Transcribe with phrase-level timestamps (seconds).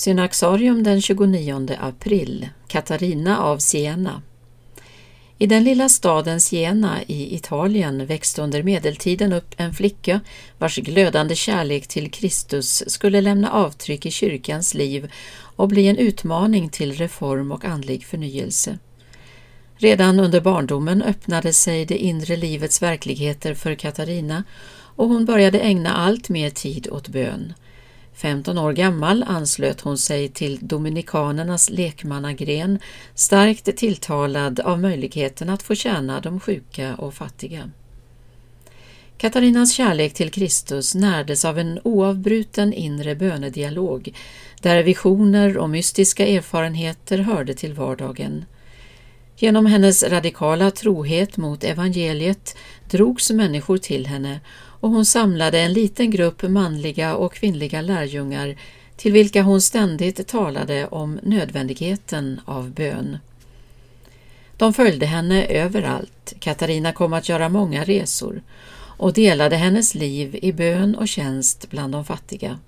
[0.00, 4.22] Synaxarium den 29 april Katarina av Siena
[5.38, 10.20] I den lilla staden Siena i Italien växte under medeltiden upp en flicka
[10.58, 15.12] vars glödande kärlek till Kristus skulle lämna avtryck i kyrkans liv
[15.56, 18.78] och bli en utmaning till reform och andlig förnyelse.
[19.76, 24.44] Redan under barndomen öppnade sig det inre livets verkligheter för Katarina
[24.96, 27.54] och hon började ägna allt mer tid åt bön.
[28.14, 32.78] 15 år gammal anslöt hon sig till Dominikanernas lekmannagren,
[33.14, 37.70] starkt tilltalad av möjligheten att få tjäna de sjuka och fattiga.
[39.20, 44.14] Katarinas kärlek till Kristus närdes av en oavbruten inre bönedialog
[44.60, 48.44] där visioner och mystiska erfarenheter hörde till vardagen.
[49.42, 52.56] Genom hennes radikala trohet mot evangeliet
[52.90, 58.56] drogs människor till henne och hon samlade en liten grupp manliga och kvinnliga lärjungar
[58.96, 63.18] till vilka hon ständigt talade om nödvändigheten av bön.
[64.56, 66.32] De följde henne överallt.
[66.40, 68.42] Katarina kom att göra många resor
[68.74, 72.58] och delade hennes liv i bön och tjänst bland de fattiga.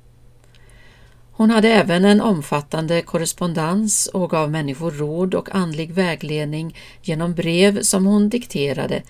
[1.43, 7.83] Hon hade även en omfattande korrespondens och gav människor råd och andlig vägledning genom brev
[7.83, 9.03] som hon dikterade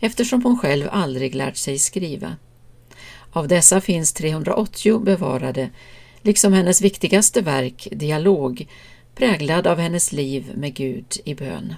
[0.00, 2.36] eftersom hon själv aldrig lärt sig skriva.
[3.32, 5.70] Av dessa finns 380 bevarade,
[6.22, 8.68] liksom hennes viktigaste verk, Dialog,
[9.14, 11.74] präglad av hennes liv med Gud i bön.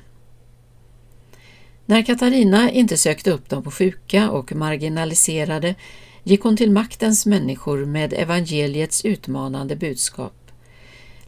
[1.86, 5.74] När Katarina inte sökte upp de sjuka och marginaliserade
[6.22, 10.32] gick hon till maktens människor med evangeliets utmanande budskap.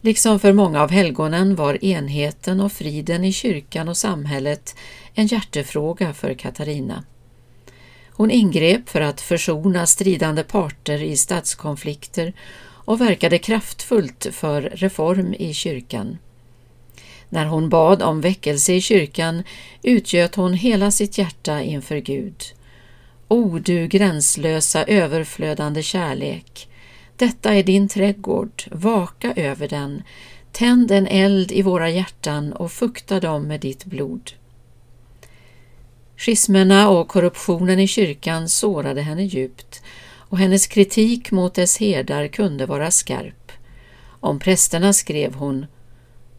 [0.01, 4.75] Liksom för många av helgonen var enheten och friden i kyrkan och samhället
[5.13, 7.03] en hjärtefråga för Katarina.
[8.09, 12.33] Hon ingrep för att försona stridande parter i statskonflikter
[12.85, 16.17] och verkade kraftfullt för reform i kyrkan.
[17.29, 19.43] När hon bad om väckelse i kyrkan
[19.83, 22.43] utgöt hon hela sitt hjärta inför Gud.
[23.33, 26.69] O du gränslösa överflödande kärlek,
[27.15, 30.03] detta är din trädgård, vaka över den,
[30.51, 34.31] tänd en eld i våra hjärtan och fukta dem med ditt blod.
[36.17, 39.81] Schismerna och korruptionen i kyrkan sårade henne djupt
[40.15, 43.51] och hennes kritik mot dess herdar kunde vara skarp.
[44.19, 45.65] Om prästerna skrev hon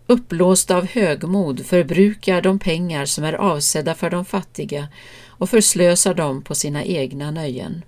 [0.07, 4.89] Uppblåsta av högmod förbrukar de pengar som är avsedda för de fattiga
[5.29, 7.85] och förslösar dem på sina egna nöjen.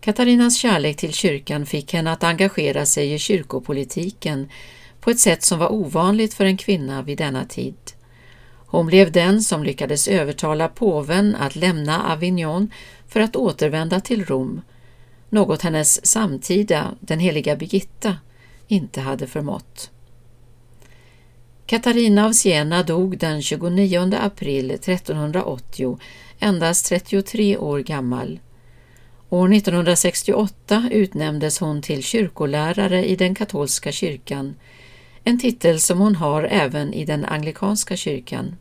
[0.00, 4.48] Katarinas kärlek till kyrkan fick henne att engagera sig i kyrkopolitiken
[5.00, 7.76] på ett sätt som var ovanligt för en kvinna vid denna tid.
[8.66, 12.70] Hon blev den som lyckades övertala påven att lämna Avignon
[13.08, 14.60] för att återvända till Rom,
[15.28, 18.16] något hennes samtida, den heliga Birgitta,
[18.68, 19.90] inte hade förmått.
[21.66, 25.98] Katarina av Siena dog den 29 april 1380,
[26.38, 28.40] endast 33 år gammal.
[29.28, 34.54] År 1968 utnämndes hon till kyrkolärare i den katolska kyrkan,
[35.24, 38.56] en titel som hon har även i den anglikanska kyrkan.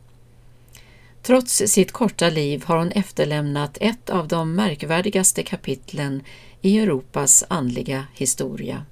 [1.21, 6.21] Trots sitt korta liv har hon efterlämnat ett av de märkvärdigaste kapitlen
[6.61, 8.85] i Europas andliga historia.